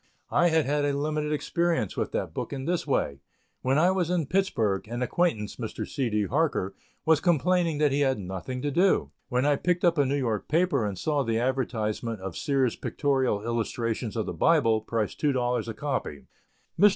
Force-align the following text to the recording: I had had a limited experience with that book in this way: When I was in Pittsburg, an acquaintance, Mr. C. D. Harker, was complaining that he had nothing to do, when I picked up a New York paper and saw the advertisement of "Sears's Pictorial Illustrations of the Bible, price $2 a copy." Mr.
I 0.31 0.47
had 0.49 0.65
had 0.65 0.83
a 0.83 0.93
limited 0.97 1.31
experience 1.31 1.95
with 1.95 2.11
that 2.11 2.33
book 2.33 2.51
in 2.51 2.65
this 2.65 2.87
way: 2.87 3.19
When 3.61 3.77
I 3.77 3.91
was 3.91 4.09
in 4.09 4.25
Pittsburg, 4.25 4.87
an 4.87 5.03
acquaintance, 5.03 5.57
Mr. 5.57 5.87
C. 5.87 6.09
D. 6.09 6.25
Harker, 6.25 6.73
was 7.05 7.19
complaining 7.19 7.77
that 7.77 7.91
he 7.91 7.99
had 7.99 8.17
nothing 8.17 8.63
to 8.63 8.71
do, 8.71 9.11
when 9.29 9.45
I 9.45 9.57
picked 9.57 9.85
up 9.85 9.99
a 9.99 10.05
New 10.07 10.17
York 10.17 10.47
paper 10.47 10.87
and 10.87 10.97
saw 10.97 11.21
the 11.21 11.37
advertisement 11.37 12.19
of 12.19 12.35
"Sears's 12.35 12.75
Pictorial 12.77 13.43
Illustrations 13.43 14.15
of 14.15 14.25
the 14.25 14.33
Bible, 14.33 14.81
price 14.81 15.13
$2 15.13 15.67
a 15.67 15.73
copy." 15.75 16.25
Mr. 16.79 16.89